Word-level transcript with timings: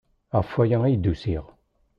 Ɣef 0.37 0.49
waya 0.55 0.77
ay 0.83 0.95
d-usiɣ. 0.97 1.45